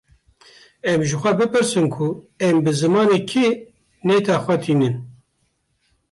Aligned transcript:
Em 0.91 0.99
ji 1.07 1.15
xwe 1.21 1.31
bipirsin 1.39 1.87
ku 1.93 2.07
em 2.47 2.55
bi 2.63 2.71
zimanê 2.81 3.17
kê 3.31 3.45
nêta 4.07 4.35
xwe 4.43 4.55
dînin 4.63 4.95